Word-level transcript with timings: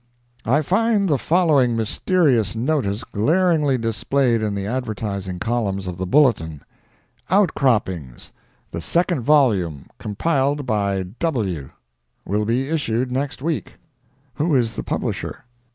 I 0.47 0.63
find 0.63 1.07
the 1.07 1.19
following 1.19 1.75
mysterious 1.75 2.55
notice 2.55 3.03
glaringly 3.03 3.77
displayed 3.77 4.41
in 4.41 4.55
the 4.55 4.65
advertising 4.65 5.37
columns 5.37 5.85
of 5.85 5.99
the 5.99 6.07
Bulletin: 6.07 6.63
OUTCROPPINGS!—The 7.29 8.81
second 8.81 9.21
volume, 9.21 9.85
compiled 9.99 10.65
by 10.65 11.03
W_____, 11.03 11.69
will 12.25 12.45
be 12.45 12.67
issued 12.69 13.11
next 13.11 13.43
week. 13.43 13.73
Who 14.33 14.55
is 14.55 14.73
the 14.75 14.81
publisher? 14.81 15.45